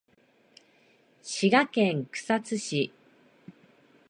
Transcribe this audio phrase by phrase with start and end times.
[1.21, 2.91] 滋賀県草津市